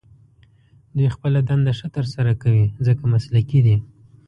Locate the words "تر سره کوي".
1.95-2.65